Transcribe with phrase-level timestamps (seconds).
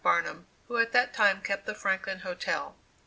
[0.03, 2.75] Barnum, who at that time kept the Franklin Hotel.